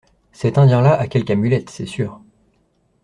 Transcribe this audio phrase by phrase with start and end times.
[0.31, 2.21] Cet Indien-là a quelque amulette, c'est sûr.